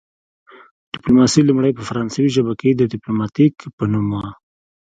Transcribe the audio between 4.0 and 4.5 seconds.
وه